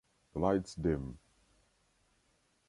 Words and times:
The 0.33 0.39
lights 0.39 0.73
dim. 0.73 1.19